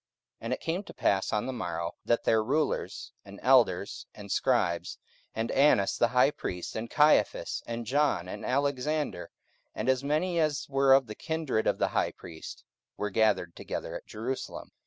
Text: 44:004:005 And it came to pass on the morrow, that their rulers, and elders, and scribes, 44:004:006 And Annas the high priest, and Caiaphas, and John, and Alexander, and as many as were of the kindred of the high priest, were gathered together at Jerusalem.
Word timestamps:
44:004:005 0.39 0.39
And 0.41 0.53
it 0.53 0.61
came 0.61 0.81
to 0.83 0.93
pass 0.95 1.31
on 1.31 1.45
the 1.45 1.53
morrow, 1.53 1.91
that 2.05 2.23
their 2.23 2.43
rulers, 2.43 3.11
and 3.23 3.39
elders, 3.43 4.07
and 4.15 4.31
scribes, 4.31 4.97
44:004:006 5.35 5.35
And 5.35 5.51
Annas 5.51 5.97
the 5.99 6.07
high 6.07 6.31
priest, 6.31 6.75
and 6.75 6.89
Caiaphas, 6.89 7.61
and 7.67 7.85
John, 7.85 8.27
and 8.27 8.43
Alexander, 8.43 9.29
and 9.75 9.87
as 9.87 10.03
many 10.03 10.39
as 10.39 10.67
were 10.67 10.95
of 10.95 11.05
the 11.05 11.13
kindred 11.13 11.67
of 11.67 11.77
the 11.77 11.89
high 11.89 12.13
priest, 12.13 12.63
were 12.97 13.11
gathered 13.11 13.55
together 13.55 13.95
at 13.95 14.07
Jerusalem. 14.07 14.71